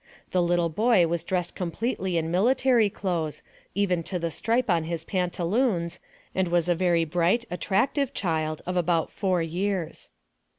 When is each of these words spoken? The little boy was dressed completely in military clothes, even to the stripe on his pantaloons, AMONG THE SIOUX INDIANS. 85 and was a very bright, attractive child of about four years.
The 0.31 0.41
little 0.41 0.69
boy 0.69 1.05
was 1.05 1.23
dressed 1.23 1.53
completely 1.53 2.17
in 2.17 2.31
military 2.31 2.89
clothes, 2.89 3.43
even 3.75 4.01
to 4.05 4.17
the 4.17 4.31
stripe 4.31 4.67
on 4.67 4.85
his 4.85 5.03
pantaloons, 5.03 5.99
AMONG 6.33 6.45
THE 6.49 6.49
SIOUX 6.49 6.49
INDIANS. 6.49 6.49
85 6.49 6.53
and 6.53 6.53
was 6.53 6.69
a 6.69 6.73
very 6.83 7.05
bright, 7.05 7.45
attractive 7.51 8.13
child 8.15 8.61
of 8.65 8.75
about 8.75 9.11
four 9.11 9.43
years. 9.43 10.09